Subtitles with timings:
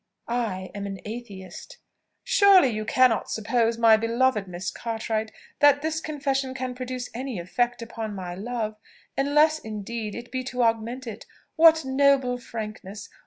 [0.27, 1.77] I am an Atheist."
[2.23, 7.83] "Surely you cannot suppose, my beloved Miss Cartwright, that this confession can produce any effect
[7.83, 8.77] upon my love,
[9.15, 11.27] unless indeed it be to augment it.
[11.55, 13.09] What noble frankness!